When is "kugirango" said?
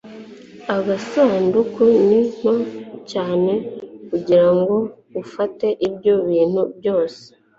4.09-4.75